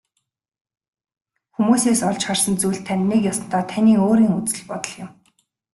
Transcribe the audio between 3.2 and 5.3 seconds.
ёсондоо таны өөрийн үзэл бодол юм.